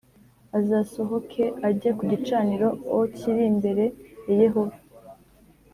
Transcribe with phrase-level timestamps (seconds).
[0.57, 2.67] Azasohoke ajye ku gicaniro
[2.97, 3.83] o kiri imbere
[4.25, 4.77] ya Yehova